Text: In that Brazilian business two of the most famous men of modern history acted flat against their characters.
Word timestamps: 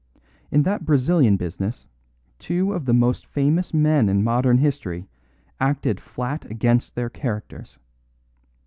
In 0.49 0.63
that 0.63 0.83
Brazilian 0.83 1.37
business 1.37 1.87
two 2.39 2.73
of 2.73 2.85
the 2.85 2.93
most 2.95 3.27
famous 3.27 3.71
men 3.71 4.09
of 4.09 4.17
modern 4.17 4.57
history 4.57 5.07
acted 5.59 6.01
flat 6.01 6.43
against 6.49 6.95
their 6.95 7.07
characters. 7.11 7.77